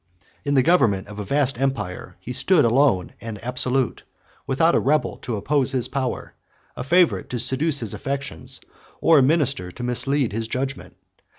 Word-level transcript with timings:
In 0.43 0.55
the 0.55 0.63
government 0.63 1.07
of 1.09 1.19
a 1.19 1.23
vast 1.23 1.61
empire, 1.61 2.15
he 2.19 2.33
stood 2.33 2.65
alone 2.65 3.13
and 3.21 3.37
absolute, 3.43 4.01
without 4.47 4.73
a 4.73 4.79
rebel 4.79 5.17
to 5.17 5.35
oppose 5.35 5.73
his 5.73 5.87
power, 5.87 6.33
a 6.75 6.83
favorite 6.83 7.29
to 7.29 7.39
seduce 7.39 7.81
his 7.81 7.93
affections, 7.93 8.61
or 8.99 9.19
a 9.19 9.21
minister 9.21 9.71
to 9.71 9.83
mislead 9.83 10.33
his 10.33 10.47
judgment. 10.47 10.95